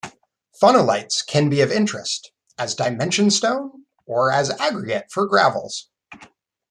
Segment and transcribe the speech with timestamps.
[0.59, 5.91] Phonolites can be of interest as dimension stone or as aggregate for gravels.